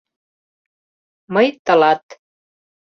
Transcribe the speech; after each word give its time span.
—«Мый— 1.33 1.47
тылат...» 1.65 2.03